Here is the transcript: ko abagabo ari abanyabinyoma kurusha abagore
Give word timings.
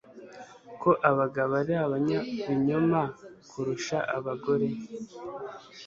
ko 0.81 0.89
abagabo 1.09 1.51
ari 1.61 1.73
abanyabinyoma 1.85 3.01
kurusha 3.49 3.97
abagore 4.17 4.69